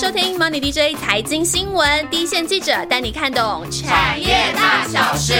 [0.00, 5.34] 收听 Money DJ 财经新闻，第一线记者带你看懂产业大小事。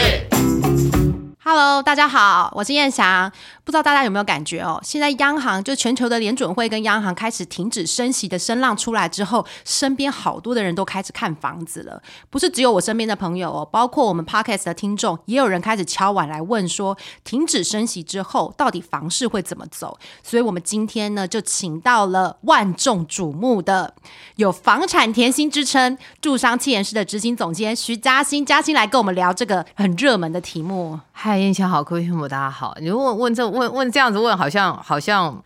[1.44, 3.30] Hello，大家好，我是燕翔。
[3.68, 4.80] 不知道大家有没有感觉哦？
[4.82, 12.02] 现在央行就全球的联准会跟央行开始停止升息的声浪出来之后，身边好多的人都开始看房子了。
[12.30, 19.98] 不是只有我身边的朋友哦，包括我们 Podcast 的听众，也有人开始敲碗来问说，停止升息之后，到底房市会怎么走？
[20.22, 23.92] 所以我们今天呢，就请到了万众瞩目的
[24.36, 30.98] 有“房产甜心”之称、住商气研室的执行总监徐嘉欣，嘉欣来跟我们聊这个很热门的题目。
[31.12, 32.74] 嗨，燕翔好，各位听众大家好。
[32.80, 35.42] 你问问这问问这样子问，好像好像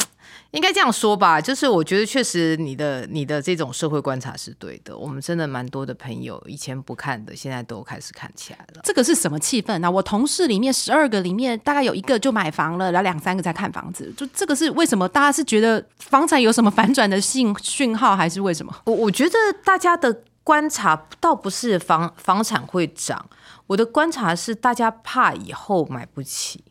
[0.50, 1.40] 应该这样说吧？
[1.40, 4.96] 就是我觉得确实你的你的这种社会观察是对的。
[4.96, 8.82] 我们真的蛮多的朋友以前不看的，现在都开始看起来了。
[8.84, 9.90] 这个是什么气氛呢？
[9.90, 14.12] 我同事里面十二个里面，大概有一个就买房了，然后两三个在看房子。
[14.14, 15.08] 就这个是为什么？
[15.08, 18.74] 大家是觉得房产有什么反转的信讯号，还是为什么？
[18.84, 23.24] 我我觉得大家的观察倒不是房房产会涨。
[23.68, 26.62] 我的观察是，大家怕以后买不起，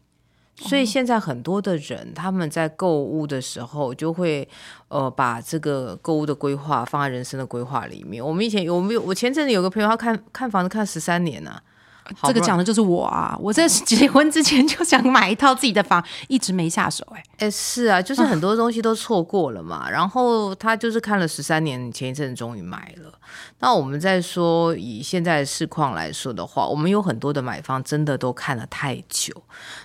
[0.62, 4.48] 所以现在很多的人他们在购物的时候，就会
[4.88, 8.24] 呃把这个购物的规划放在人生的规划里面。
[8.26, 9.02] 我们以前有没有？
[9.02, 11.60] 我前阵子有个朋友，他看看房子看十三年呢。
[12.24, 13.38] 这个讲的就是我啊！
[13.40, 17.06] 我在结婚之前就想买一套自己的房， 一直没下手。
[17.12, 19.90] 哎哎，是啊，就是很多东西都错过了嘛。
[19.90, 23.12] 然后他就是看了十三年，前一阵终于买了。
[23.60, 29.34] 那我们再说以现在的市况来说的话，我们有很多的买方真的都看了太久，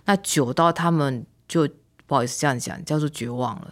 [0.05, 1.69] 那久到他们就
[2.07, 3.69] 不好意思这样讲，叫做绝望了。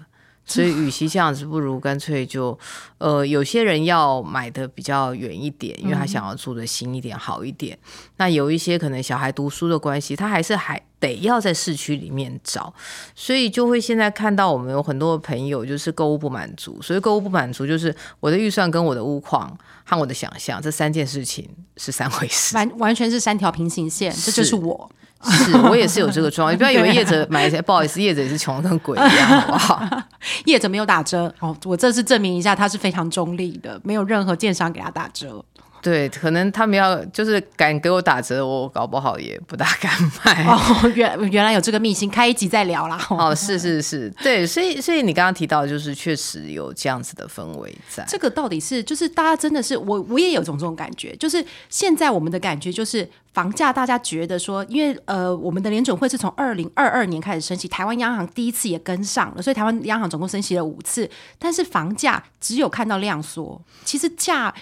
[0.47, 2.59] 所以，与其这样子，不如干脆就，
[2.99, 7.79] 呃，有些人要买的比较远一点，因为他想要住的新一点、好一点。
[8.19, 12.73] 那有一些可能小孩读书的关系，他还是还得要在市区里面找，
[13.15, 16.81] 所以就会现在看到我们有很多的朋友就是购物不满足。
[16.81, 24.13] 所以购物不满足就是我的预算跟我的屋况和我的想象这三件事情是三回事，完 完全是三条平行线。
[24.13, 24.91] 这就是我。
[25.27, 30.03] 是 我也是有这个状况，你不要以为叶子买，不好意思，叶子也是穷的跟鬼一样，好不好？
[30.45, 35.43] 叶子没有打折哦，我这次证明一下，他是非常中立的，没有任何建商给他打折。
[35.85, 39.93] 对，可能他们要就是敢给我打折，我搞不好也不大敢
[40.25, 40.43] 买。
[40.47, 42.99] 哦，原 原来有这个秘辛，开一集再聊啦。
[43.11, 48.03] 哦，是是是，对，所以所以你刚刚提到，就是确实有这样子的氛围在。
[48.09, 64.55] 这个到底是就是大家真的是我我也有种这种感觉，就是现在我们的感觉就是房价，大家觉得说，因为呃，我们的联准会是从二零二二年开始升息，台湾央行第一次也跟上了，所以台湾央行总共升息了五次，但是房价只有看到量缩，其实价。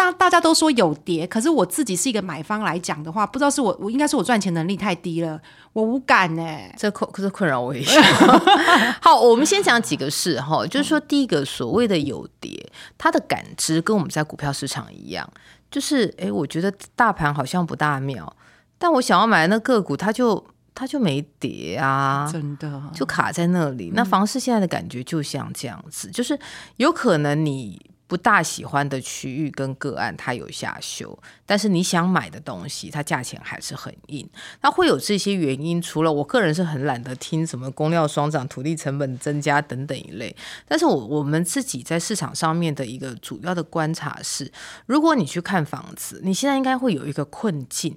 [0.00, 5.38] 大大家都说有跌，可是我自己是一个买方来讲的话，不知道是我我应该是我赚钱能力太低了，
[5.74, 6.42] 我无感呢。
[6.74, 8.00] 这困可是困扰我一下。
[9.02, 15.30] 好，我们先讲几个事哈，就是说第一个所谓的有跌，它的感知跟我们在股票市场一样，
[15.70, 18.34] 就是哎，我觉得大盘好像不大妙，
[18.78, 20.42] 但我想要买那个股，它就
[20.74, 23.92] 它就没跌啊，真的就卡在那里。
[23.94, 26.38] 那房市现在的感觉就像这样子，就是
[26.78, 27.78] 有可能你。
[28.10, 31.16] 不大喜欢的区域跟个案，它有下修，
[31.46, 34.28] 但是你想买的东西，它价钱还是很硬。
[34.62, 40.34] 那会有这些原因，除了我个人是很懒得听什么工料双涨、土地成本增加等等一类，
[40.66, 44.50] 但是我我们自己在市场上面的一个主要的观察是，
[44.86, 47.96] 如果你去看房子，你现在应该会有一个困境，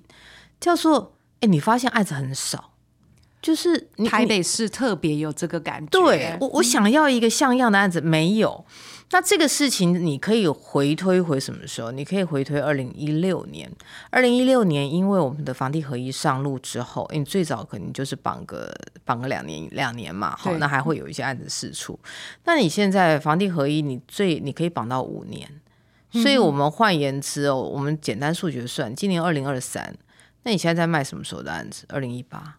[0.59, 2.73] 叫做，哎，你发现案子很少，
[3.41, 5.90] 就是台北市特别有这个感觉。
[5.90, 8.63] 对我，我想要一个像样的案子，没有。
[9.12, 11.91] 那这个事情你可以回推回什么时候？
[11.91, 13.72] 你可以回推二零一六年。
[14.09, 18.74] 二零一六年，因为我们的房地合一上路之后，你最早可能就是绑个
[19.06, 22.00] 绑个两年两年嘛，好，那还会有一些案子释出。
[22.46, 25.47] 那你现在房地合一，你最你可以绑到五年。
[26.12, 29.96] 所以我们换言之哦，我们简单数学算，今年二零二三，
[30.44, 31.85] 那你现在在卖什么时候的案子？
[31.90, 32.58] 二零一八。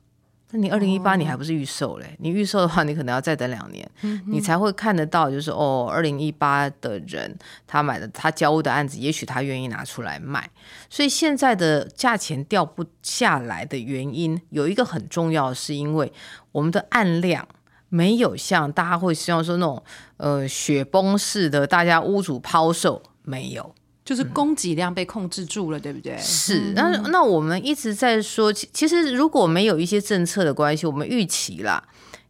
[0.54, 2.16] 那你二零一八你还不是预售嘞？
[2.20, 3.90] 你预售的话，你可能要再等两年，
[4.28, 10.48] 你才会看得到，就是哦，二零一八的人他买的他交屋的案子，也许他愿意拿出来卖。
[10.88, 16.12] 所以现在的价钱掉不下来的原因，有一个很重要，是因为
[16.52, 17.48] 我们的案量
[17.88, 19.82] 没有像大家会希望说那种
[20.18, 23.74] 呃雪崩式的，大家屋主抛售没有。
[24.04, 26.18] 就是供给量被控制住了，对不对？
[26.18, 31.82] 是，那那我们一直在说，其其实如果没有一些政策的关系，我们预期啦，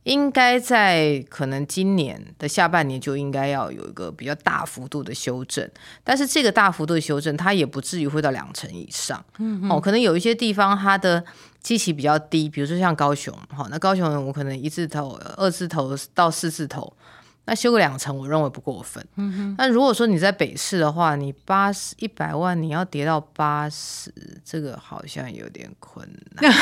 [0.05, 5.69] 应该在可能今年的下半年就应该要有一个比较大幅度的修正，
[6.05, 9.25] 但是这个大幅度的修正，它也不至于会到两成以上。
[9.38, 11.25] 嗯，哦，可能有一些地方它的
[11.61, 16.93] 基期比较低，比如说像高雄，好，那高雄我可能一字头、二字头到四字头。
[17.46, 19.06] 那修个两层，我认为不过分。
[19.17, 19.55] 嗯哼。
[19.58, 24.11] 那如果说你在北市的话，你八十一百万，你要跌到八十，
[24.44, 26.52] 这个好像有点困难。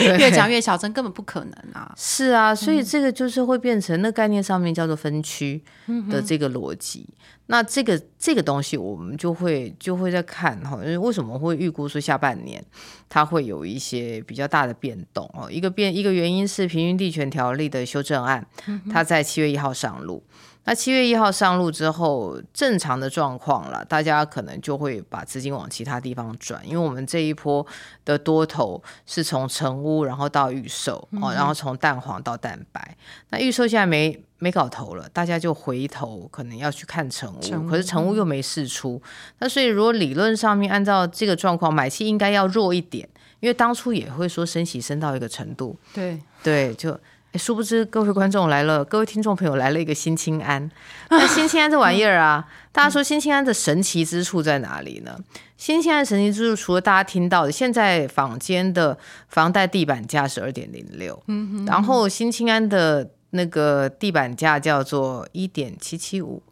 [0.18, 1.94] 越讲越小，真根本不可能啊！
[1.96, 5.62] 是啊，所以这个就是会变成那概念上面叫做分区
[6.10, 7.08] 的这个逻辑。
[7.46, 12.64] 那这个这个东西，我们就会就会在看哈，为什么会预估说下半年
[13.08, 15.50] 它会有一些比较大的变动哦？
[15.50, 18.46] 一个变一个原因是平均地权条例的修正案，
[18.90, 20.22] 它在七月一号上路。
[20.66, 27.64] 那七月一号上路之后，正常的状况了，大家可能就会把资金往其他地方转，因为我们这一波
[28.04, 32.96] 的多头是从成屋，然后到预售哦，然后从蛋黄到蛋白。
[33.28, 39.00] 那预售现在没没搞头了，大家就回头可能要去看成屋，可是成屋又没试出。
[39.40, 43.06] 那所以如果理论上面按照这个状况，买气应该要弱一点，
[43.40, 46.98] 因为当初也会说升息升到一个程度，对对就。
[47.36, 50.70] 殊不知，各位观众来了，各位听众朋友来了一个新清安。
[51.10, 55.18] 那新清安这玩意儿啊，大家说新清安的神奇之处在哪里呢？
[55.56, 58.96] 新清安神奇之处，除了大家听到的，现在坊间的
[59.28, 66.42] 房贷地板价是二点零六，嗯然后新清安的那个地板价叫做一点七七五，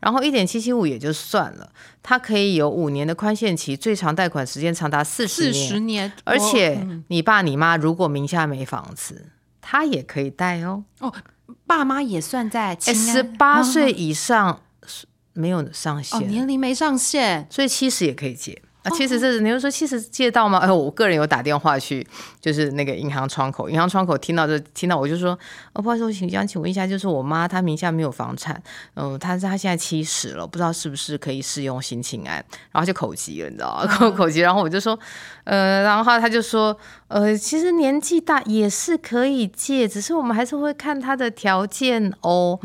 [0.00, 1.70] 然后一点七七五也就算了，
[2.02, 9.24] 它可以有五年的宽限期，最长贷款时间长达四十年，而且你爸你妈如果名下没房子。
[9.70, 10.82] 他也可以带哦。
[11.00, 11.12] 哦，
[11.66, 14.62] 爸妈也算在十八岁以上
[15.34, 18.34] 没有上限，年龄没上限，所以七十也可以
[18.90, 18.96] 借。
[18.98, 20.58] 其实这是你就说，其实借到吗？
[20.58, 22.06] 哎，我个人有打电话去，
[22.40, 25.38] 就是那个银行窗口，银行窗口听到就听到我就说，
[25.72, 28.60] 哦，不好意思，我请想请问一下，就是我妈她名下没有房产，
[28.94, 32.36] 嗯，她她现在七十了，不知道是不是可以适用新青安，
[32.72, 33.86] 然后就口急了，你知道吗？
[33.98, 34.98] 口口急，然后我就说，
[35.44, 36.76] 呃，然后他就说，
[37.08, 42.58] 呃，其实年纪大也是可以借，只是我们还是会看他的条件哦。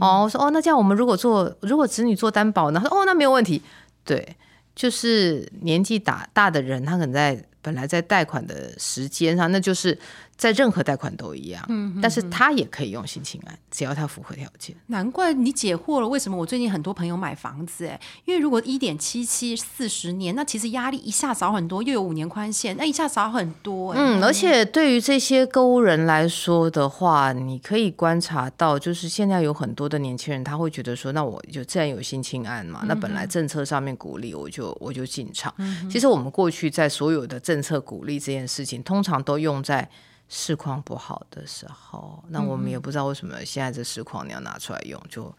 [0.00, 2.80] 哦，我说哦，那这样我们如果做如果子女做担保呢？
[2.82, 3.62] 他说哦，那没有问题，
[4.04, 4.36] 对。
[4.80, 9.98] 就是年纪大大的人，他可能在本来在贷款的时间上，那就是。
[10.40, 14.74] 在任何贷款都一样，嗯，但是他也可以用新青安，只要他符合条件。
[14.86, 17.86] 难怪你解惑了，为什么我最近很多朋友买房子？
[17.86, 23.92] 哎，因为如果一点七七四十年，那其实压力一下少很多，又有五年宽限，那一下少很多。
[23.92, 35.54] 嗯，而且对于这些购物人来说的话，你可以观察到，就是现在有很多的年轻人，他会觉得说，那我就自然有新青安嘛，那本来政策上面鼓励，我就我就进场。
[35.90, 39.86] 其实我们过去在所有的政策鼓励这件事情，通常都用在。
[40.30, 45.30] 市况不好的时候，那我们也不知道为什么现在这市况你要拿出来用，就。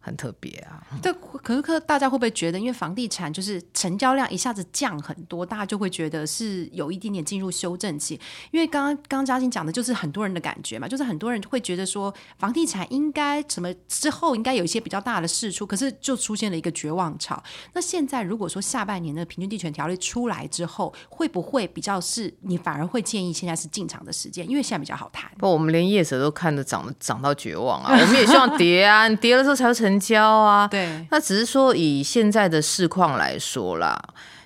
[0.00, 0.82] 很特别啊！
[1.02, 8.18] 对，可是可大家会不会觉得，因为房地产就是成交量一下子降很多，大家就会觉得是有一点点进入修正期？
[8.50, 17.42] 因为刚刚刚嘉欣讲的就是很多人的感觉嘛，就是很多人会觉得说房地产应该什么之后应该有一些比较大的事出，可是就出现了一个绝望潮。
[17.74, 24.48] 那现在如果说下半年的平均地权条例出来之后，会不会比较是你反而会建议现在是进场的时间？
[24.48, 25.30] 因为现在比较好谈。
[25.38, 27.92] 不，我们连业者都看着涨涨到绝望啊！
[27.92, 29.87] 我们也希望跌啊，你 跌了之后才会成。
[29.88, 33.98] 成交啊，对，那只是说以现在的市况来说啦，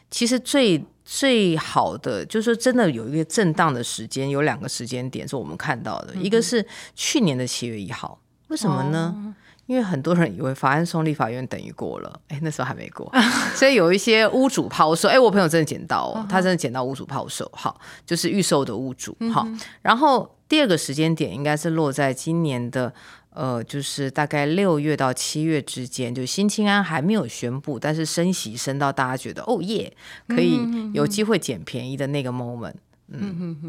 [0.08, 8.18] 其实最最好的就是说，真的有一个震荡的时间，有两个时间点是我们看到的，一个是去年的七月一号，
[8.48, 9.34] 为什么呢？
[9.66, 13.10] 因为很多人以为法案送立法院等于过了，哎，那时候还没过，
[13.54, 19.46] 所以有一些屋主抛售，哎，我朋友真的捡到，哦，他真的捡到屋主抛售，好，就是预售的屋主，好，
[19.82, 22.92] 然后第二个时间点应该是落在今年的。
[23.34, 29.92] 呃，就是大概六月到七月之间，就新青安还没有宣布，但是升息升到大家觉得哦耶，
[30.28, 30.60] 可以
[30.92, 32.70] 有机会捡便宜的那个 moment。
[32.70, 32.91] 嗯嗯嗯，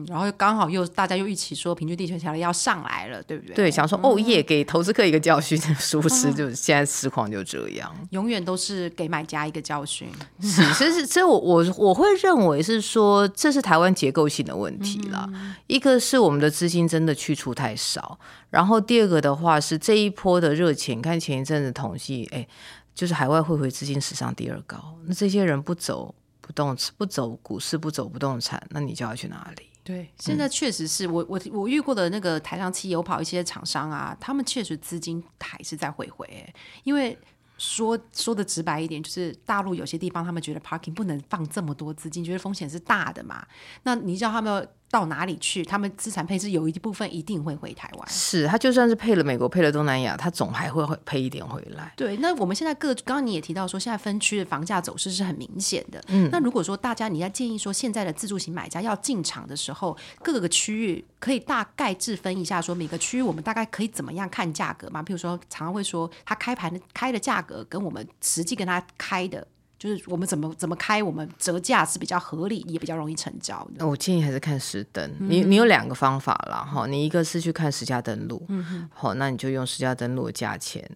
[0.07, 3.55] 然后刚好又大家又一起说平均地权条例要上来了，对不对？
[3.55, 10.07] 对，想说哦耶，给投资客一个教训， 殊不知就现在实况就这样，永远都是给买家一个教训。
[10.41, 15.29] 是，其实所以我我我会认为是说，这是台湾结构性的问题了。
[15.67, 18.17] 一个是我们的资金真的去处太少，
[18.49, 22.47] 然后第二个的话是这一波的热钱，看前一阵子统计，哎，
[22.95, 26.15] 就是海外汇回资金史上第二高，那这些人不走。
[26.43, 29.69] 不动产不走股市，不走不动产，那你就要去哪里？
[29.81, 37.17] 对，现在确实是我我我遇过的那个台上期有跑一些厂商啊，他们确实资金还是在回回，因为
[37.57, 43.45] 说说的直白一点，就是大陆有些地方他们觉得 parking 不能放这么多资金，觉得风险是大的嘛。
[43.83, 48.07] 那你叫他们到哪里去，他们资产配置有一部分一定会回台湾。
[48.07, 51.91] 是，他就算是配了美国，配了东南亚，他总还会会配一点回来。
[51.97, 55.99] 对，那我们现在各刚刚你也提到说，现在分区的房价走势是很明显的。
[56.09, 65.01] 嗯，那如果说大家你在建议说，现在的自助型买家要进场的时候，各个区域可以大概制分一下，说每个区域我们大概可以怎么样看价格嘛？
[65.01, 69.47] 比如说，常常会说他开盘的开的价格跟我们实际跟他开的。
[69.83, 73.85] 就是我们怎么怎么开，我们折价是比较合理，也比较容易成交的。
[73.85, 78.47] 我建议还是看实登，你你有两个方法啦，哈，你一个是去看实价登录，
[78.93, 80.89] 好，那你就用实价登录的价钱，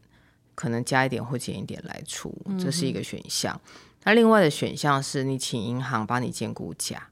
[0.56, 3.60] 可能加一点或减一点来出，这是一个选项。
[4.06, 7.10] 那另外的选项是你请银行帮你建估价。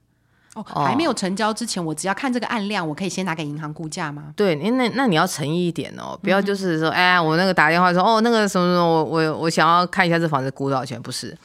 [0.56, 4.32] 哦，还没有成交之前，我只要看这个案量，我可以先拿给银行估价吗？
[4.34, 11.00] 对，那那你要诚意一点哦，不要就是说，哎，我那个打电话说，哦，那个什么什么，我我我想要看一下这房子估多少钱？
[11.00, 11.36] 不是，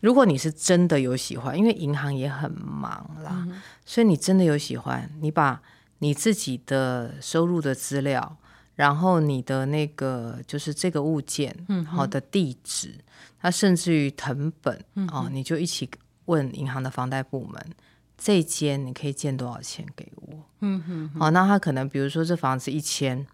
[0.00, 3.46] 如果你是真的有喜欢，因为银行也很忙啦，
[3.84, 5.60] 所以你真的有喜欢，你把
[6.00, 8.36] 你自己的收入的资料，
[8.74, 12.94] 然后你的那个就是这个物件，嗯，好的地址，
[13.40, 15.88] 它甚至于成本，哦，你就一起
[16.24, 17.66] 问银行的房贷部门。
[18.18, 20.42] 这间你可以建多少钱给我？
[20.60, 23.26] 嗯哼，好，那他可能比如说这房子一千，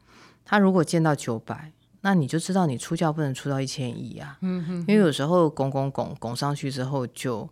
[0.45, 4.39] 他如果建到九百，那你就知道你出价不能出到一千一啊。
[4.41, 7.49] 嗯哼，因为有时候拱拱拱拱上去之后，就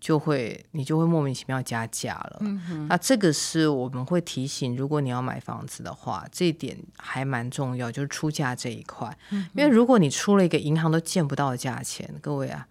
[0.00, 2.36] 就会你就会莫名其妙加价了。
[2.40, 9.18] 嗯哼，那这个是我们会提醒，如果你要买房子的话，这一点还蛮重要，就是出价这一块。
[9.30, 12.68] 嗯，因为如果你出了一个银行都见不到的价钱，各位啊。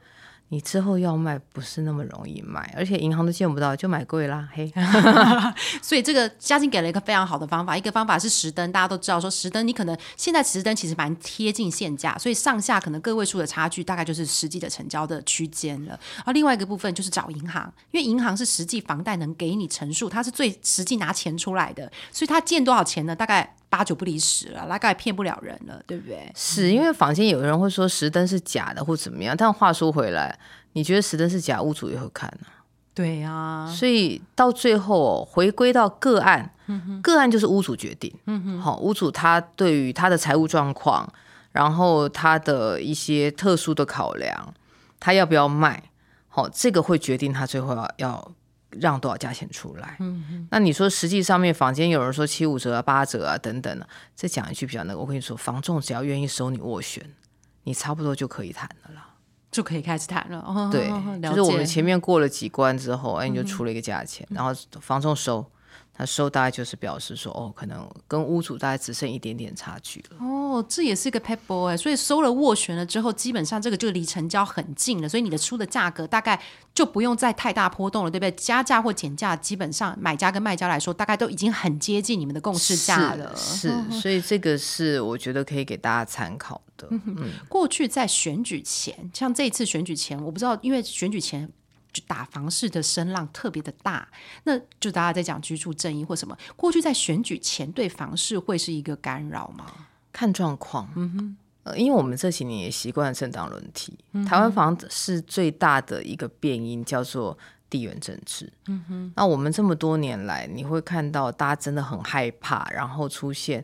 [0.49, 4.71] 你之后要卖不是那么容易卖，而且银行都见不到，就买贵啦，嘿。
[5.83, 15.99] 所以这个嘉靖给了一个非常好的方法，一个方法是实登，大家都知道说实登，你可能现在实登其实蛮贴近现价，所以上下可能个位数的差距大概就是实际的成交的区间了。
[16.23, 23.13] 而另外一个部分就是找银行，因为银行是实际房贷能给你陈述，它是最实际拿钱出来的，所以它建多少钱呢？
[23.13, 23.56] 大概。
[23.69, 26.31] 八九不离十了，大概骗不了人了，对不对？
[26.35, 30.39] 是因为坊间有人会说石灯是假的或怎么样，但话说回来，
[30.73, 32.47] 你觉得石灯是假，屋主也会看呢？
[32.93, 36.51] 对呀，所以到最后回归到个案，
[37.03, 38.11] 个案就是屋主决定。
[38.25, 41.07] 嗯哼，好，屋主他对于他的财务状况，
[41.51, 44.53] 然后他的一些特殊的考量，
[44.99, 45.83] 他要不要卖？
[46.29, 48.31] 好，这个会决定他最后要要。
[48.71, 49.97] 让多少价钱出来？
[49.99, 57.03] 嗯那你说实际上面房间有人说七五折啊、八折啊等等的，再讲一句比较那个，我跟你说，房仲只要愿意收你斡旋，
[57.63, 59.05] 你差不多就可以谈的了，
[59.51, 60.69] 就可以开始谈了。
[60.71, 60.89] 对，
[61.29, 65.45] 就是我们前面过了几关之后，哎，你就出了一个价钱，然后房仲收。
[65.97, 70.17] 他收大概就是表示说，哦，可能跟屋主大概只剩一点点差距了。
[70.19, 76.39] 哦，这也是一个 p a p e 哎，所以收了斡旋了之后，基本上这个就离成交很近了，所以你的出的价格大概
[76.75, 78.31] 就不用再太大波动了，对不对？
[78.33, 83.35] 加价或减价，基本上买家跟卖家来说，大概都已经很接近你们的共识价了。
[83.35, 86.87] 是， 所以这个是我觉得可以给大家参考的。
[86.91, 91.51] 嗯，过去在选举前，像这一次选举前，我不知道，因为选举前。
[92.01, 94.07] 打房市的声浪特别的大，
[94.43, 96.37] 那就大家在讲居住正义或什么。
[96.55, 99.65] 过去在选举前对房市会是一个干扰吗？
[100.11, 107.37] 看状况，嗯哼，呃，因为我们这几年也习惯了政党轮替，台湾房子是最大的一个变因，叫做
[107.69, 108.51] 地缘政治。
[108.67, 113.63] 嗯哼，那我们这么多年来，你会看到大家真的很害怕，然后出现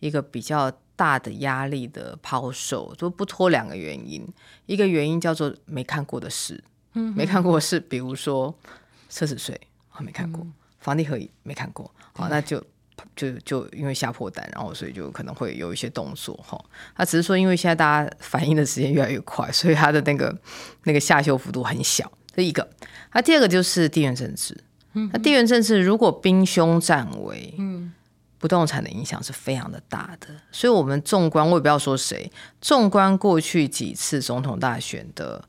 [0.00, 4.26] 一个比较大的压力的抛售，就不脱两个原因，
[4.66, 6.62] 一个原因叫做没看过的事。
[6.94, 8.54] 没看过是，比如说
[9.10, 9.60] 奢侈税，
[9.92, 10.44] 我没看过；
[10.80, 12.62] 房地合一没看过，好，那就
[13.14, 16.58] 就就因为下破单，然后所以就可能会有一些动作哈。
[16.96, 20.36] 他只是说，因为现在大家反应的时间越来越快，所以它的那个
[20.84, 22.10] 那个下修幅度很小。
[22.34, 22.68] 这一个，
[23.12, 24.64] 那第二个就是地缘政治。
[25.12, 27.92] 那地缘政治如果兵凶战危，嗯，
[28.38, 30.28] 不动产的影响是非常的大的。
[30.50, 35.44] 所以，我们纵观，我也不要说谁，纵观过去几次总统大选的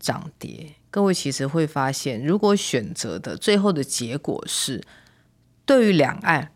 [0.00, 0.74] 涨跌。
[0.90, 4.82] 各位其实会发现，如果选择的最后的结果是
[5.64, 6.50] 对于两岸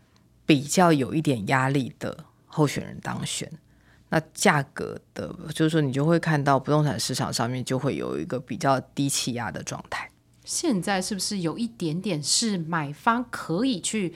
[0.45, 3.49] 比较有一点压力的候选人当选，
[4.09, 10.09] 那价格的，就是说你就会看到不动产市场上面就会有一个比较低气压的状态。
[10.43, 14.13] 现在是不是有一点点是买方可以去？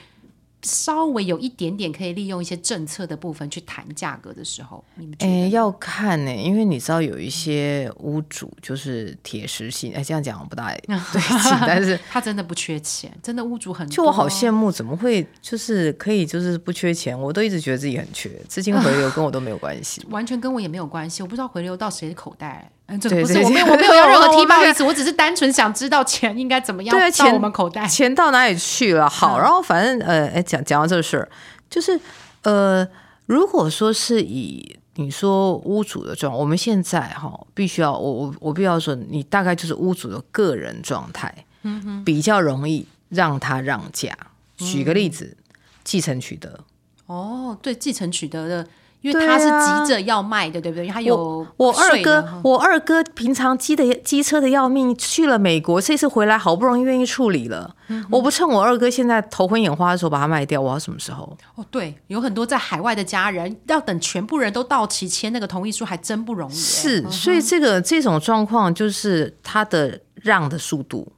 [0.63, 17.19] 稍微有一点点可以利用一些政策的部分去谈价格的时候，你们哎要看呢，因为你知道有一些屋主就是铁石心，哎这样讲不大 对劲，但是他真的不缺钱，真的屋主很就我好羡慕，怎么会就是可以就是不缺钱？
[17.19, 22.69] 我都一直觉得自己很缺资金回流，跟我都没有关系， 完全跟我也没有关系，我不知道回流到谁的口袋。
[22.89, 27.87] 嗯，这不是我没有我没有要 任何我我踢爆意思，我只是单纯想知道钱应该怎么样到我们口袋。
[27.87, 29.09] 钱到哪里去了？
[29.09, 31.29] 好，嗯然后反正呃，哎，讲讲到这个事儿，
[31.69, 31.99] 就是
[32.43, 32.87] 呃，
[33.27, 44.15] 如果说是以你说屋主的状，我们现在哈必须要我我我必须要说，你大概就是屋主的个人状态，嗯比较容易让他让价。
[44.57, 45.37] 举个例子，
[45.85, 46.59] 继承取得，
[47.05, 48.67] 哦，对，继承取得的，
[49.01, 50.87] 因为他是啊急着要卖的，对不对？
[50.87, 57.75] 他有我二哥，我二哥平常机的机车的要命，去了美国，这次回来好不容易愿意处理了。
[57.87, 61.35] 嗯我不趁我二哥现在头昏眼花的时候把它卖掉，我要什么时候？
[61.55, 66.59] 哦，对，有很多在海外的家人要等全部人都到齐签那个同意书，还真不容易耶。
[66.59, 71.11] 是，所以这个这种状况就是他的让的速度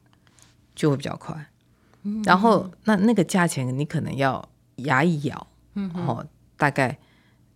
[0.75, 1.35] 就会比较快，
[2.23, 4.47] 然后那那个价钱你可能要
[4.77, 5.47] 牙一咬，
[6.05, 6.25] 哦，
[6.57, 6.97] 大概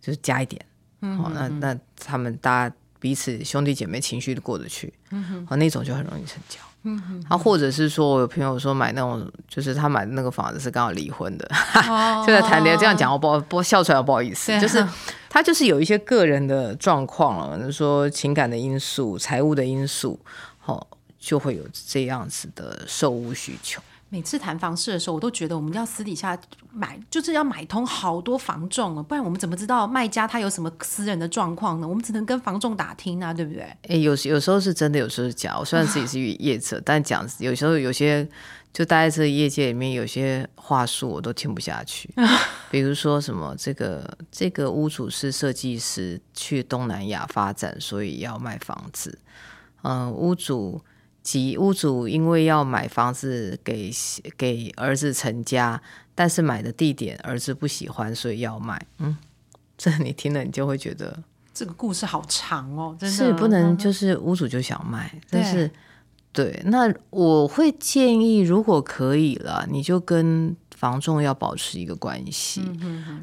[0.06, 0.64] 就是加一点，
[1.00, 4.94] 哦，那那他们大家彼此兄弟姐妹情绪都过得去，
[5.50, 6.60] 哦，那种就很容易成交。
[6.88, 11.50] 嗯啊，或者是说，我有朋友说买那种，就是他买的那个房子是刚好离婚的，
[12.28, 12.80] 就在谈恋爱。
[12.80, 14.88] 这样讲我不好不笑出来，不好意思，对就是
[15.28, 20.20] 他就是有一些个人的状况了，就是说情感的因素、财务的因素，
[20.66, 20.86] 哦，
[21.18, 23.82] 就会有这样子的售屋需求。
[24.16, 26.40] 每次谈房事的时候，我都觉得我们要私底下
[26.72, 31.88] 买，就是要买通好多房仲了，不然我们怎么知道卖家他有什么私人的状况呢？
[31.88, 33.64] 我们只能跟房仲打听啊，对不对？
[33.90, 35.60] 哎，有有时候是真的，有时候是假。
[35.60, 38.26] 我虽然自己是业者，但讲有时候有些
[38.72, 42.10] 就待在这业界里面，有些话术我都听不下去。
[42.72, 49.20] 比如说什么，这个这个屋主是设计师，去东南亚发展，所以要卖房子。
[49.82, 50.82] 嗯、屋主
[51.26, 53.92] 及屋主因为要买房子给
[54.38, 55.82] 给儿子成家，
[56.14, 58.80] 但是买的地点儿子不喜欢，所以要卖。
[59.00, 59.18] 嗯，
[59.76, 61.24] 这你听了你就会觉得。
[61.52, 65.72] 这个故事好长哦，真的是不能就是屋主就想卖，但是
[66.32, 72.62] 对，那我会建议，如果可以了，你就跟房仲要保持一个关系，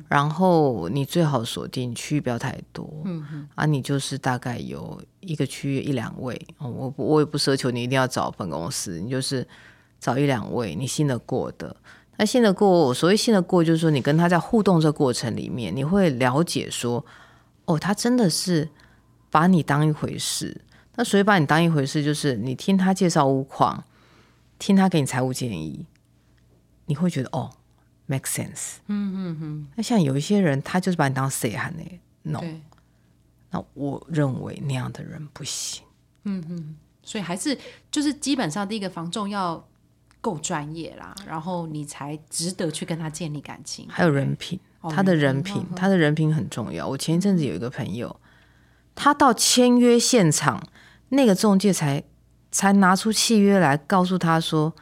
[0.08, 9.46] 然后你最好锁定区域不要太多，嗯啊，你就是大概有一个区域一两位，哦我我也不奢求你一定要找分公司，你就是
[9.98, 11.74] 找一两位你信得过的。
[12.18, 17.04] 那信得过，所谓信得过，就是说你跟他在互动这过程里面，你会了解说，
[17.64, 18.68] 哦，他真的是
[19.30, 20.60] 把你当一回事。
[20.94, 23.82] 那所以把你当一回事，就是你听他介绍屋况，
[24.58, 25.86] 听他给你财务建议，
[26.84, 27.50] 你会觉得哦
[28.06, 28.74] ，make sense。
[28.88, 29.66] 嗯嗯嗯。
[29.74, 31.82] 那像有一些人，他就是把你当 say 喊呢
[32.24, 32.40] ，no。
[33.52, 35.84] 对，那我认为那样的人不行。
[37.04, 37.58] 所以还是
[37.90, 39.68] 就是基本上第一个防重要
[40.20, 43.86] 够专业啦，然后你才值得去跟他建立感情。
[43.88, 46.86] 还有人品，哦他的人人品他的人品很重要。
[46.86, 48.20] 我前一阵子有一个朋友，
[48.94, 50.62] 他到签约现场，
[51.08, 52.04] 那个中介才
[52.52, 54.72] 才拿出契约来告诉他说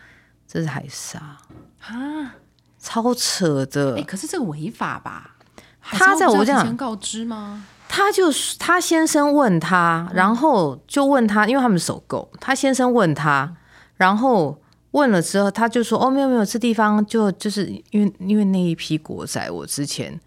[0.46, 1.38] 这是海沙
[1.80, 2.36] 啊，
[2.78, 3.96] 超扯的。
[3.96, 5.36] 哎，可是这个违法吧？
[5.80, 7.64] 他在我这样这样告知吗？
[7.92, 13.56] 他就是他先生问他，然后就问他，因为他们首购，他先生问他，
[13.96, 14.56] 然后
[14.92, 20.18] 问了之后，他就说：“哦，没有没有，这地方就就是因为因为那一批国仔，我之前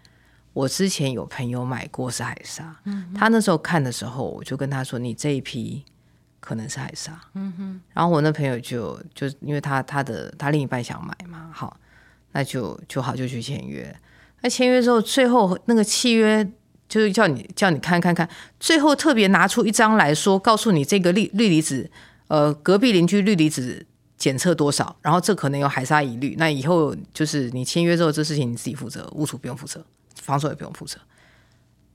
[0.52, 5.82] 我之前有朋友买过是海沙，嗯他那时候看的时候，我就跟他说，你这一批
[6.40, 11.78] 可能是海沙，嗯哼，然后我那朋友就就因为他他的他另一半想买嘛，好，
[12.32, 13.98] 那就就好就去签约，
[14.42, 16.46] 那签约之后，最后那个契约。
[16.88, 18.28] 就是叫你叫你看看看，
[18.60, 21.90] 最后特别拿出一张来说，告诉你这个氯氯离子，
[22.28, 23.84] 呃，隔壁邻居氯离子
[24.16, 29.84] 检测多少，然后这可能有海沙疑虑，那以后就是你签约之后，这事情你自己负责，屋主不用负责，
[30.22, 30.98] 房守也不用负责。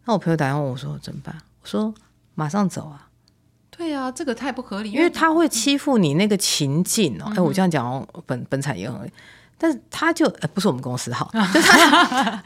[0.05, 1.35] 那我朋友打电话问我说怎么办？
[1.61, 1.93] 我说
[2.35, 3.09] 马上走啊，
[3.69, 7.31] 对啊，这个太不合理，因为他会欺负你那个情境哦。
[7.35, 9.09] 哎、我这样讲哦，本本产业很，
[9.61, 12.41] 但是他就呃不是我们公司哈， 就他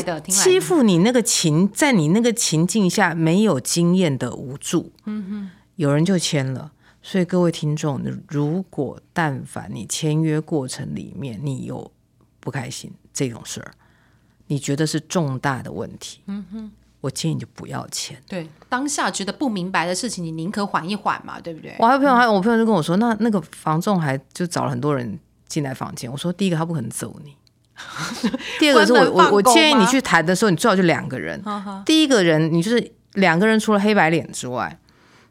[0.00, 6.72] 他欺负你那个情，在你那个情境下没有经验的无助，嗯哼，有人就签了。
[7.00, 11.90] 所以各位听众，如果但凡你签约过程里面你有
[12.40, 13.70] 不开心这种事儿，
[14.48, 18.20] 你觉得是重大的问题，嗯哼，我建议你就不要签。
[18.26, 21.74] 对当下觉得不明白的事情，你宁可缓一缓嘛，对不对？
[21.78, 25.18] 我还有朋友还有，我朋友就跟我说，那那个房仲还就找了很多人
[25.48, 26.10] 进来房间。
[26.10, 27.36] 我说，第一个他不可能揍你，
[28.60, 31.42] 第二个是我我我建议你去谈的时候，你最好就两个人。
[31.84, 34.78] 第一个人你就是两个人，除了黑白脸之外，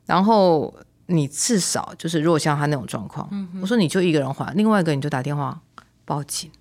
[0.06, 0.74] 然后
[1.06, 3.30] 你至少就是如果像他那种状况，
[3.62, 5.62] 我说你就一个人还，另外一个你就打电话
[6.04, 6.52] 报警。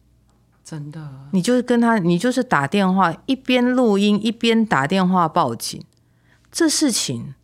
[0.65, 5.81] 真的，你就是跟他，你就是打电话，一边录音一边打电话报警。
[6.51, 7.35] 这事情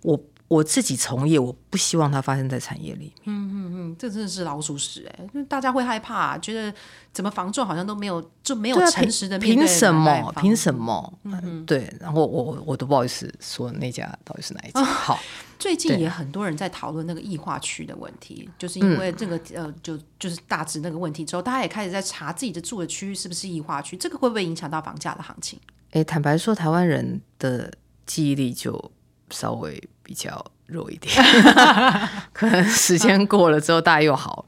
[0.00, 0.18] 我
[0.50, 3.12] 我自己从业，我不希望它发生在产业里面。
[3.26, 6.74] 嗯嗯嗯，这真的是老鼠屎哎、因为大家会害怕、觉得
[7.12, 10.32] 怎么防重好像都没有就没有诚实的面对凭凭什么？
[10.38, 11.18] 凭什么？
[11.22, 11.88] 嗯，对。
[12.00, 14.82] 然后我我我都不好意思说那家到底是哪一家。
[14.82, 15.20] 好，
[15.56, 25.60] 最近也很多人在讨论那个异化区的问题，就是因嗯为这个、呃，就就是大致那个问题之后，大家也开始在查自己的住的区域是不是异化区，这个会不会影响到房价的行情？
[25.92, 27.72] 诶，坦白说，台湾人的
[28.04, 28.90] 记忆力就
[29.30, 31.14] 稍微比较弱一点，
[32.32, 34.44] 可能时间过了之后，大家又好。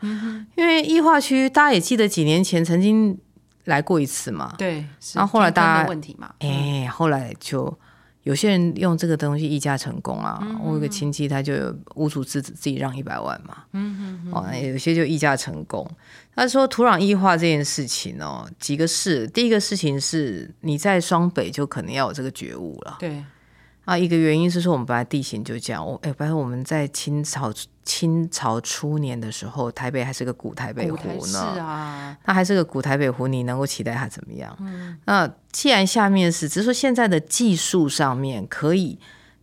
[0.57, 3.18] 因为异化区，大家也记得几年前曾经
[3.64, 4.55] 来过一次嘛。
[4.59, 7.77] 对，然后后来大家问题嘛，哎，后来就
[8.25, 10.40] 有些人用这个东西溢价成功啊。
[10.62, 13.64] 我有个亲戚，他就有屋主自自己让一百万嘛。
[13.73, 15.88] 嗯嗯哦，有些就溢价成功。
[16.35, 22.97] 他说土壤异化这件事情哦，几个事，第一个事情是你在双北就可能要有这个觉悟了。
[22.99, 23.23] 对，
[23.85, 27.53] 啊，一个原因是说我们本来地形就这样，我哎，本来我们在清朝
[27.85, 31.59] 清朝初年的时候，台北还是个古台北湖呢是。
[31.59, 34.57] 啊，它还是个古台北湖，你能够期待它怎么样？
[35.07, 38.97] 那既然下面是，只是说现在的技术上面可以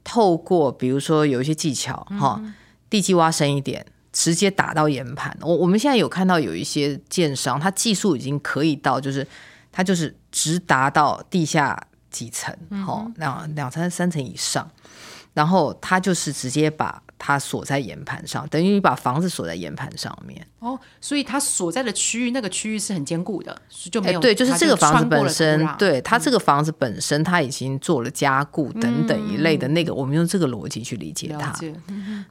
[0.05, 2.41] 透过，比如说有一些技巧哈、
[2.89, 5.37] 地基挖深一点，直接打到岩盘。
[5.41, 9.27] 我我们现在有看到有一些建商，它技术已经可以到，就是
[9.69, 11.77] 它就是直达到地下
[12.09, 14.69] 几层，哈、两两层三层以上。
[15.31, 20.45] 然后他就是直接把它锁在岩盘上，等于你把房子锁在岩盘上面。
[20.57, 31.53] 哦，所以它所在的区域那个区域是很坚固的，就没有、哎对，就是这个房子本身，对它这个房子本身，它已经做了加固等等一类的那个，我们用这个逻辑去理解它。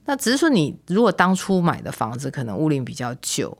[0.04, 3.56] 那只是说，你如果当初买的房子可能屋龄比较旧，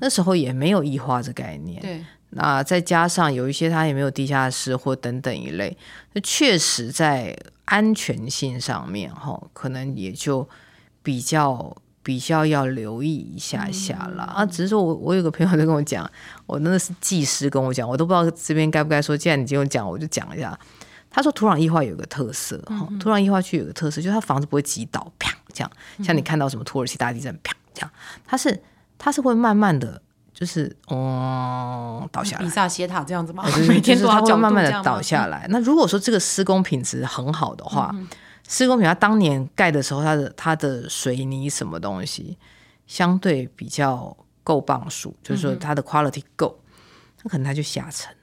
[0.00, 1.80] 那时候也没有异化这概念。
[1.80, 5.76] 对，那再加上有一些它也没有地下室或等等一类，
[6.12, 10.48] 那确实在安全性上面哈，可能也就
[11.02, 14.24] 比较比较要留意一下下啦。
[14.24, 14.46] 啊。
[14.46, 16.10] 只是说我我有个朋友在跟我讲，
[16.46, 19.16] 我真的是技师跟我讲，我都不知道这边该不该说。
[19.16, 20.58] 既然你今天讲，我就讲一下。
[21.14, 25.70] 他说土壤异化有个特色，哈、土壤异化区有个特色，就是它房子不会挤倒，啪这样，
[26.02, 27.90] 像你看到什么土耳其大地震，啪这样，
[28.24, 28.62] 它是
[28.96, 30.00] 它是会慢慢的，
[30.34, 32.48] 就是嗯倒下来比。
[32.48, 33.44] 萨斜塔这样子吗？
[33.46, 35.46] 就是每天都要慢慢的倒下来。
[35.50, 37.94] 那如果说这个施工品质很好的话，
[38.48, 42.36] 施工品它当年盖的时候，它的它的水泥什么东西
[42.86, 46.60] 相对比较够磅数，就是说它的 quality 够，
[47.22, 48.14] 那可能它就下沉。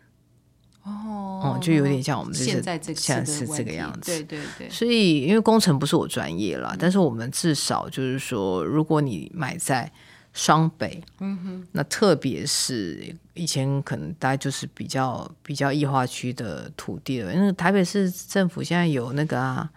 [0.84, 4.00] 哦，就有点像我们现在这现在是这个样子。
[4.12, 9.92] 对对对，所以，因为工程不是我专业啦，但是我们至少就是说，如果你买在
[10.34, 19.70] 双北，嗯哼，那特别是以前可能大家就是比较比较异化区的土地了，因为台北市政府现在有那个啊，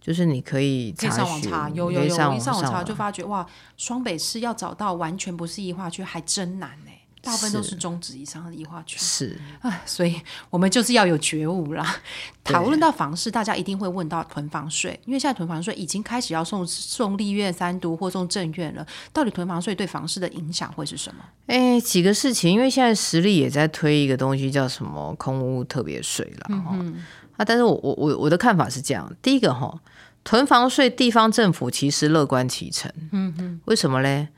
[0.00, 6.90] 就是你可以查可以上网询查，有有有，上网查就发觉哇，双北市要找到完全不是异化区还真难呢、
[7.22, 8.98] 大部分都是是中值以上的异化区。
[8.98, 11.96] 是啊，所以我们就是要有觉悟啦。
[12.42, 18.86] 讨论到房市，大家一定会问到囤房税，因为现在囤房税已经开始要送送立院三读或送政院了。
[19.12, 21.22] 到底囤房税对房市的影响会是什么？
[21.46, 27.02] 哎，几个事情，因为现在实力也在推一个东西，叫什么空屋特别税了嗯、
[27.36, 29.78] 啊，但是我我我我的看法是这样，第一个哈，
[30.24, 34.28] 囤房税地方政府其实乐观其成，嗯哼，为什么嘞？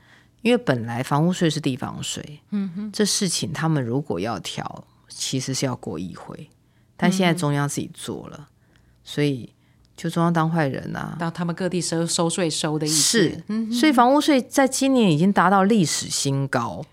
[0.42, 6.50] 因为本来房屋税是地方税，嗯哼，这事情他们如果要调，其实是要过议会，
[6.96, 8.48] 但现在中央自己做了，
[9.02, 9.52] 所以
[9.96, 16.84] 就中央当坏人啊，当他们各地收收税收的意思，是，所以房屋税在今年已经达到历史新高。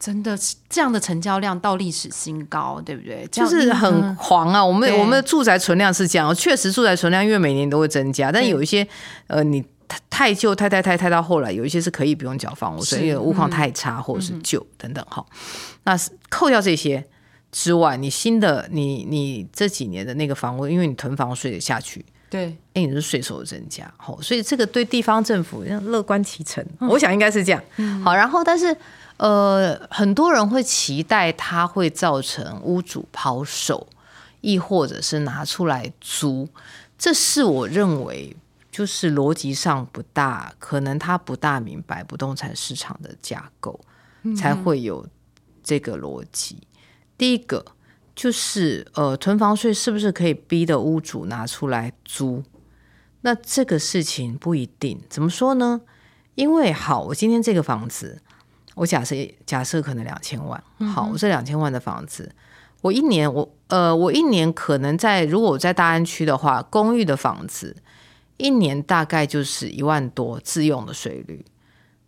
[0.00, 3.26] 真的是这样的成交量到历史新高，对不对？
[3.32, 4.64] 就是很狂啊！
[4.64, 8.86] 我们我们的住宅存量是这样，确实住宅存量因为每年都会增加，但有一些
[9.26, 15.24] 呃，你太太旧、太太太太到后来，有一些是可以不用缴房屋税，因为屋况太差或者是旧等等哈。
[15.84, 17.04] 那是扣掉这些
[17.50, 22.04] 之外，你新的你你这几年的那个房屋，因为你囤房税也下去。
[22.30, 27.62] 对哎，你是税收的增加，好，所以这个对地方政府要乐观其成，我想应该是这样。
[28.04, 28.76] 好，然后但是
[29.16, 33.86] 呃，很多人会期待它会造成屋主抛售，
[34.42, 36.46] 亦或者是拿出来租，
[36.98, 38.36] 这是我认为
[38.78, 43.80] 就是逻辑上不大，可能他不大明白不动产市场的架构，
[44.36, 45.04] 才会有
[45.64, 46.62] 这个逻辑。
[47.16, 47.64] 第一个
[48.14, 52.44] 就是呃，囤房税是不是可以逼的屋主拿出来租？
[53.22, 55.80] 那这个事情不一定，怎么说呢？
[56.36, 58.22] 因为好，我今天这个房子，
[58.76, 60.62] 我假设假设可能两千万，
[60.94, 62.32] 好，我这两千万的房子，
[62.82, 67.74] 我一年我呃，我一年可能在如果我在大安区的话，公寓的房子
[68.38, 71.44] 一年大概就是一万多自用的税率。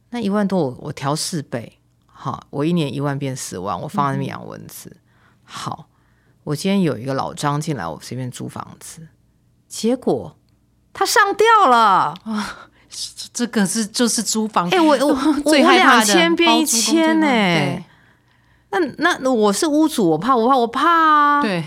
[0.08, 4.96] 那一万多我我调四倍，好，我一年一万变四万，我放在那边养蚊子。
[5.44, 5.86] 好，
[6.44, 9.06] 我今天有一个老张进来，我随便租房子，
[9.68, 10.36] 结果
[10.92, 12.14] 他上吊了。
[13.32, 17.84] 这个是就是租房，哎、我我 我最害怕的两千变一千呢、对
[18.70, 21.40] 那那那我是屋主，我怕我怕我怕啊。
[21.40, 21.64] 对，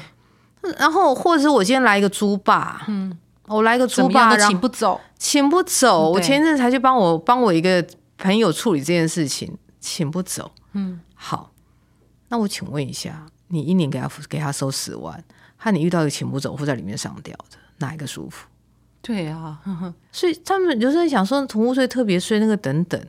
[0.77, 3.17] 然后或者是我今天来一个猪爸，嗯，
[3.53, 6.09] 我来一个猪爸，怎么样都然后请不走，请不走。
[6.11, 7.85] 我前一阵才去帮我帮我一个
[8.17, 10.51] 朋友处理这件事情，请不走。
[10.73, 11.51] 嗯，好，
[12.29, 15.23] 那我请问一下，你一年给他给他收十万，
[15.55, 18.47] 和你遇到一个请不走或在里面上吊的，哪一个舒服？
[19.01, 23.05] 对啊，呵 呵所以他们有时候想说囤屋税、特别税那个等等，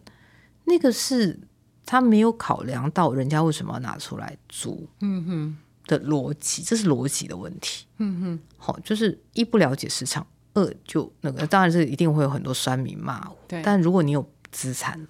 [0.65, 1.39] 那个是
[1.87, 15.09] 他没有考量到人家为什么要拿出来租，嗯哼的逻辑，这是逻辑的问题，嗯哼，好，就是一不了解市场，二就那个，当然是一定会有很多酸民骂我，对但如果你有资产了，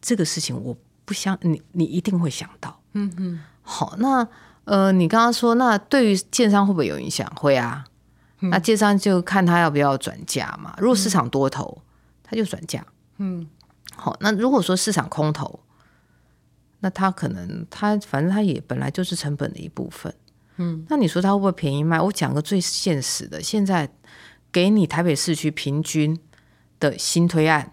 [0.00, 4.26] 这个事情我不相你你一定会想到，嗯嗯，好，那
[4.64, 7.30] 呃，你刚刚说那对于建商会不会有影响？
[7.34, 7.84] 会啊，
[8.38, 10.74] 那建商就看他要不要转嫁嘛。
[10.78, 11.82] 如果市场多头，
[12.22, 12.86] 他就转嫁。
[13.18, 13.48] 嗯，
[13.96, 15.60] 好，那如果说市场空头，
[16.78, 20.14] 那他可能他反正他也本来就是成本的一部分。
[20.56, 22.00] 嗯，那你说他会不会便宜卖？
[22.00, 23.90] 我讲个最现实的，现在
[24.52, 26.18] 给你台北市区平均
[26.78, 27.72] 的新推案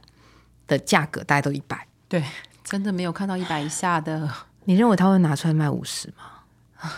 [0.67, 1.87] 的价格，大概都一百。
[2.07, 2.23] 对，
[2.63, 4.29] 真的没有看到一百以下的，
[4.65, 6.91] 你认为他会拿出来卖五十吗？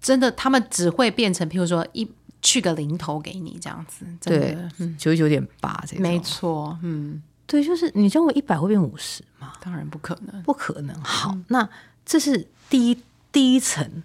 [0.00, 2.10] 真的他们只会变成，譬如说一
[2.40, 6.02] 去个零头给你这样子，真对，九十九点八这种。
[6.02, 9.52] 没错，嗯，对，就是你认为一百会变五十吗？
[9.60, 10.98] 当然不可能，不可能。
[11.02, 11.68] 好，那
[12.06, 14.02] 这是第一第一层，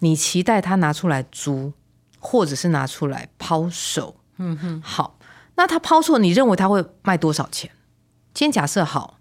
[0.00, 1.72] 你期待他拿出来租，
[2.26, 4.16] 或者是拿出来抛售。
[4.38, 5.16] 嗯哼，好，
[5.54, 7.70] 那他抛售，你认为他会卖多少钱？
[8.34, 9.20] 今天假设好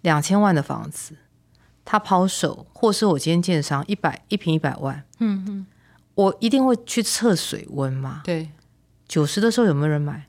[0.00, 1.16] 两千万的房子，
[1.84, 5.66] 他抛售，或是我今天建商一百一平一百万，嗯哼，
[6.14, 8.22] 我一定会去测水温嘛。
[8.24, 8.50] 对，
[9.06, 10.28] 九十的时候有没有人买？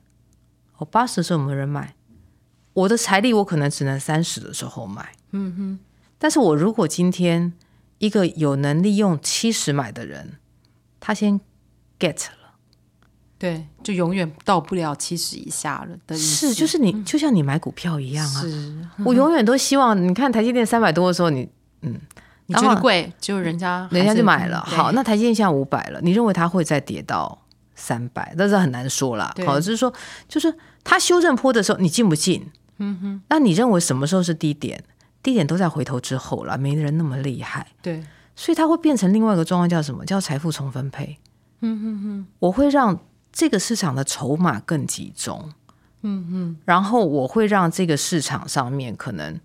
[0.76, 1.94] 我，八十的时候有没有人买？
[2.74, 5.78] 我的财力我可能只能三十的时候买，嗯哼。
[6.18, 7.52] 但是我如果今天
[7.98, 10.38] 一个有能力用七十买的人，
[11.00, 11.40] 他先
[12.02, 12.54] get 了，
[13.38, 21.48] 对，就永远到不了七十以下了的意思，是就是你、就像你买股票一样啊，是，我永远都希望你看台积电三百多的时候，你
[22.46, 24.60] 你觉得贵，就人家人家就买了。
[24.60, 27.40] 好，那台积电现在五百了，你认为它会再跌到
[27.74, 28.34] 三百？
[28.36, 29.32] 但是很难说啦。
[29.46, 29.92] 好，就是说，
[30.28, 32.50] 就是它修正坡的时候，你进不进？
[32.78, 33.22] 嗯哼。
[33.28, 34.82] 那你认为什么时候是低点？
[35.22, 40.04] 低点都在回头之后了，没人那么厉害，对，所以它会变成另外一个状况，叫什么？
[40.04, 41.16] 叫财富重分配。
[41.62, 42.98] 嗯哼哼，我会让
[43.32, 45.52] 这个市场的筹码更集中。
[46.02, 49.40] 嗯哼，然后我会让这个市场上面可能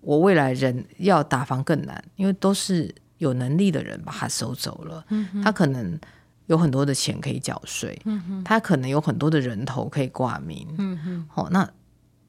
[0.00, 5.04] 我未来人要打房更难，因为都是有能力的人把它收走了。
[5.10, 6.00] 嗯他可能
[6.46, 10.66] 有很多的钱可以缴税，嗯他可能有很多的人头可以挂名。
[10.78, 11.70] 嗯哼哦，那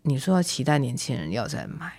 [0.01, 1.93] 你说要期待年轻人要再买，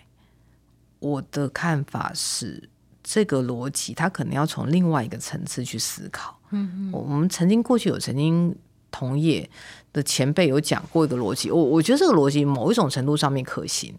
[0.99, 2.69] 我的看法是
[3.03, 6.39] 这个逻辑，他可能要从另外一个层次去思考。
[6.53, 8.55] 嗯我们曾经过去有曾经
[8.91, 9.51] 同业
[9.93, 13.95] 的前辈有讲过一个逻辑，我我觉得这个逻辑某一种程度上面可行。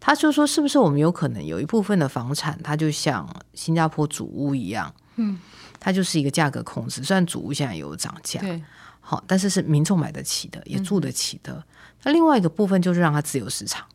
[0.00, 5.38] 他就说，是不是我们有可能有一部分的房产，它就像新加坡主屋一样，嗯，
[5.80, 7.02] 它就是一个价格控制。
[7.02, 8.62] 虽然主屋现在也有涨价，对，
[9.00, 11.64] 好，但是是民众买得起的，也住得起的。
[12.02, 13.86] 那、另外一个部分就是让它自由市场，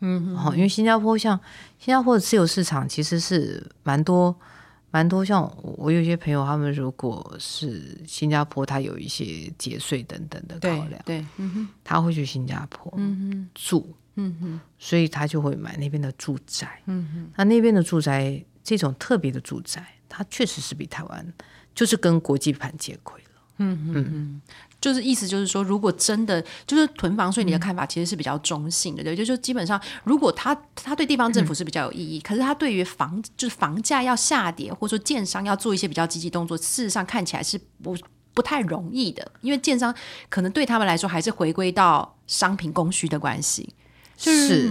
[0.00, 1.38] 嗯，好，因为新加坡像
[1.78, 4.34] 新加坡的自由市场其实是蛮多
[4.92, 21.32] 蛮多，像我我有些朋友，他们如果是新加坡，他有一些节税等等的考量，对，嗯，他会去新加坡，嗯住，嗯哼，所以他就会买那边的住宅，嗯哼，那那边的住宅这种特别的住宅，它确实是比台湾
[21.74, 23.28] 就是跟国际盘接轨了。
[24.82, 37.96] 就是意思就是说，如果真的就是囤房税，你的看法其实是比较中性的，对，就就基本上，如果他他对地方政府是比较有意义，可是他对于房就是房价要下跌，或者说建商要做一些比较积极动作，事实上看起来是不
[38.34, 39.94] 不太容易的，因为建商
[40.28, 43.72] 可能对他们来说还是回归到商品供需的关系，
[44.18, 44.70] 是，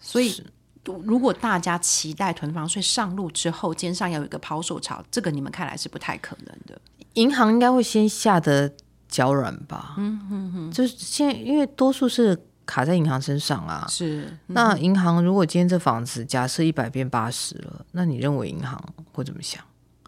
[0.00, 0.42] 所以。
[1.04, 6.76] 如果大家期待囤房税上路之后，肩上要有一个抛售潮，这个你们看来是不太可能的。
[7.12, 8.74] 银行应该会先下的
[9.12, 9.94] 脚软吧？
[9.98, 13.86] 嗯嗯嗯，就是现在因为多数是卡在银行身上啊。
[13.88, 19.62] 是，那银行如果今天这房子假设一百变八十了，那你认为银行会怎么想？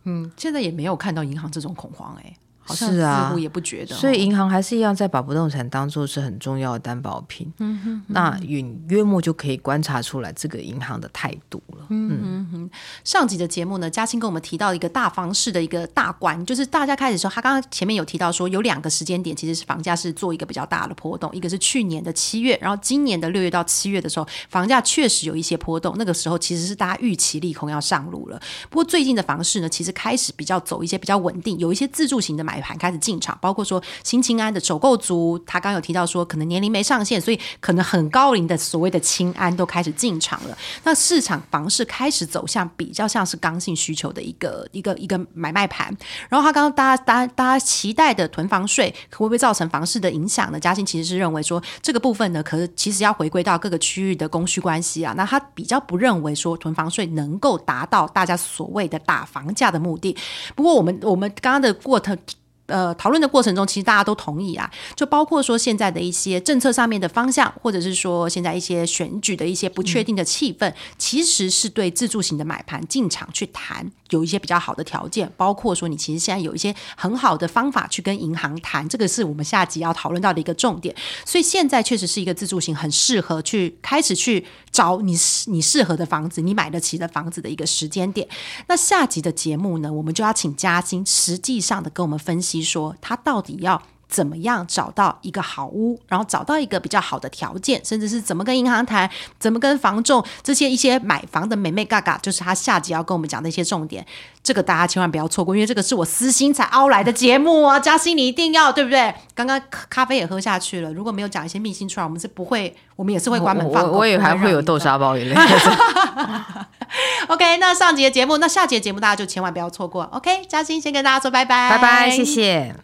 [0.04, 3.98] 嗯，现在也没有看到银行这种恐慌、欸，好像是啊似乎也不觉得哦。
[3.98, 7.52] 所以银行还是一样在把不动产当做是很重要的担保品。
[7.58, 12.70] 嗯哼，那允约莫就可以观察出来这个银行的态度了嗯。
[13.04, 28.40] 上集的节目呢，嘉欣跟我们提到一个大房市的一个大关，就是大家开始说，他刚刚前面有提到说，有两个时间点，其实是房价是做一个比较大的波动，一个是去年的七月，然后今年的六月到七月的时候，房价确实有一些波动，那个时候其实是大家预期利空要上路了。
[28.70, 40.56] 不过最近的房市呢，其实开始比较走一些比较稳定，有一些自助型的买买盘开始进场，包括说新青安的首购族，他刚有提到说可能年龄没上限，所以可能很高龄的所谓的青安都开始进场了。
[40.84, 45.92] 那市场房市开始走向比较像是刚性需求的一个一个一个买卖盘。
[46.28, 50.60] 然后他刚刚大家大家大家期待的囤房税，会不会造成房市的影响呢？
[50.60, 55.12] 嘉欣其实是认为说这个部分呢，可是其实要回归到各个区域的供需关系啊。
[55.16, 60.16] 那他比较不认为说囤房税能够达到大家所谓的打房价的目的。
[60.54, 62.16] 不过我们我们刚刚的过程。
[62.66, 80.94] 呃，讨论的过程中，其实大家都同意啊，就包括说现在的一些政策上面的方向，或者是说现在一些选举的一些不确定的气氛，其实是对自助型的买盘进场去谈有一些比较好的条件，包括说你其实现在有一些很好的方法去跟银行谈，这个是我们下集要讨论到的一个重点。
[81.26, 88.28] 所以现在确实是一个自住型很适合去开始去找你你适合的房子，你买得起的房子的一个时间点。
[88.68, 93.82] 那下集的节目呢，我们就要请嘉欣实际上的跟我们分析说，他到底要。
[94.14, 104.06] 怎么样找到一个好屋，然后找到一个比较好的条件，甚至是怎么跟银行谈，怎么跟房仲这些一些买房的美眉嘎嘎，就是他下集要跟我们讲的一些重点。
[104.44, 107.80] 这个大家千万不要错过，因为这个是我私心才凹来的节目啊。
[107.80, 109.12] 嘉欣，你一定要对不对？
[109.34, 113.98] 刚刚咖啡也喝下去了，如果没有讲一些秘辛出来，我们是不会，我们也是会关门放我狗。
[113.98, 114.84] 我也还会有豆沙。
[114.84, 115.34] 沙包一类。
[117.28, 120.04] OK，那上集的节目，那下集的节目大家就千万不要错过。
[120.12, 122.72] OK，嘉欣先跟大家说拜拜，拜拜，谢谢。